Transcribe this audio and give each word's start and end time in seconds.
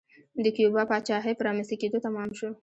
د 0.43 0.45
کیوبا 0.55 0.83
پاچاهۍ 0.89 1.33
په 1.35 1.43
رامنځته 1.47 1.75
کېدو 1.81 1.97
تمام 2.05 2.29
شو. 2.37 2.49